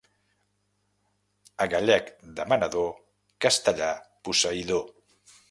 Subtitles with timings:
[1.65, 2.09] A gallec
[2.41, 2.89] demanador,
[3.47, 3.93] castellà
[4.31, 4.85] posseïdor.